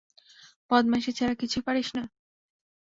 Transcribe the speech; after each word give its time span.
বদমায়েশী 0.71 1.11
ছাড়া 1.17 1.33
কিছুই 1.41 1.63
পারিস 1.67 1.89
না! 1.97 2.03